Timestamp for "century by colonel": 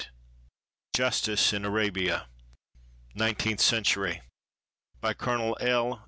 3.61-5.57